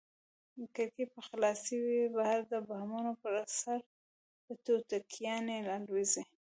کړکۍ 0.73 1.05
به 1.11 1.19
خلاصې 1.27 1.75
وي، 1.85 2.01
بهر 2.17 2.39
د 2.51 2.53
بامونو 2.67 3.11
پر 3.21 3.33
سر 3.59 3.79
به 4.43 4.53
توتکیانې 4.65 5.57
الوزي. 5.77 6.23